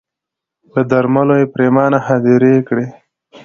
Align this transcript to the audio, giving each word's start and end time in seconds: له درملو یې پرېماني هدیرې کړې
له 0.73 0.81
درملو 0.91 1.35
یې 1.41 1.47
پرېماني 1.53 1.99
هدیرې 2.07 2.55
کړې 2.67 2.85